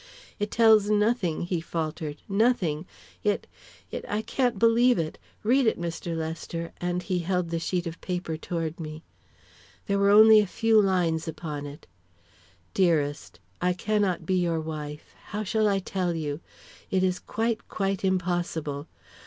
[0.39, 2.87] "It tells nothing," he faltered; "nothing.
[3.23, 3.45] It
[3.91, 5.19] it I can't believe it!
[5.43, 6.17] Read it, Mr.
[6.17, 9.03] Lester," and he held the sheet of paper toward me.
[9.85, 11.85] There were only a few lines upon it:
[12.73, 16.39] "Dearest: I cannot be your wife how shall I tell you?
[16.89, 18.87] It is quite, quite impossible.